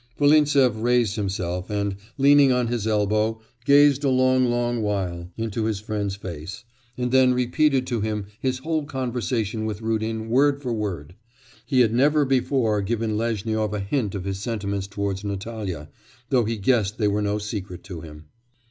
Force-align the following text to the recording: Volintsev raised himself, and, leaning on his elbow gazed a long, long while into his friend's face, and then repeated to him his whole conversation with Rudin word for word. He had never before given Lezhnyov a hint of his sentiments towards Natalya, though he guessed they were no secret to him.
Volintsev 0.17 0.77
raised 0.81 1.15
himself, 1.15 1.69
and, 1.69 1.95
leaning 2.17 2.51
on 2.51 2.65
his 2.69 2.87
elbow 2.87 3.39
gazed 3.65 4.03
a 4.03 4.09
long, 4.09 4.45
long 4.45 4.81
while 4.81 5.29
into 5.37 5.65
his 5.65 5.79
friend's 5.79 6.15
face, 6.15 6.63
and 6.97 7.11
then 7.11 7.35
repeated 7.35 7.85
to 7.85 8.01
him 8.01 8.25
his 8.39 8.57
whole 8.57 8.83
conversation 8.85 9.63
with 9.63 9.79
Rudin 9.83 10.27
word 10.27 10.59
for 10.59 10.73
word. 10.73 11.13
He 11.67 11.81
had 11.81 11.93
never 11.93 12.25
before 12.25 12.81
given 12.81 13.15
Lezhnyov 13.15 13.73
a 13.75 13.79
hint 13.79 14.15
of 14.15 14.23
his 14.23 14.39
sentiments 14.39 14.87
towards 14.87 15.23
Natalya, 15.23 15.87
though 16.29 16.45
he 16.45 16.57
guessed 16.57 16.97
they 16.97 17.07
were 17.07 17.21
no 17.21 17.37
secret 17.37 17.83
to 17.83 18.01
him. 18.01 18.25